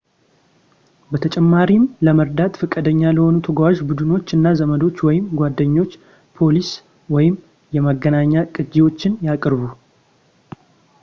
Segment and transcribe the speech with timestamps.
[1.09, 5.93] በተጨማሪም ለመርዳት ፈቃደኛ ለሆኑ ተጓዥ ቡድኖች እና ዘመዶች ወይም ጓደኞች
[6.39, 6.69] ፖሊሲ
[7.27, 9.61] / የመገናኛ ቅጅዎችን ያቅርቡ